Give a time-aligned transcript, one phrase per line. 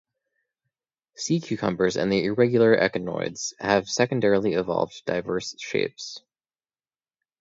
[1.15, 6.23] Sea cucumbers and the irregular echinoids have secondarily evolved diverse shapes.